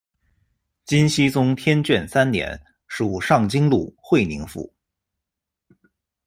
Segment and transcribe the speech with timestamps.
[0.83, 4.73] 金熙宗天眷三年，属上京路会宁府。